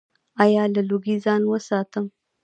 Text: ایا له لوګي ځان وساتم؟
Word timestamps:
ایا 0.43 0.63
له 0.73 0.81
لوګي 0.89 1.15
ځان 1.25 1.41
وساتم؟ 1.47 2.05